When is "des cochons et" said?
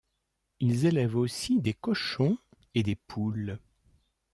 1.61-2.81